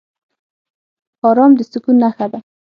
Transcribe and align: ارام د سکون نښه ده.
ارام 1.27 1.51
د 1.57 1.59
سکون 1.71 1.95
نښه 2.03 2.27
ده. 2.31 2.39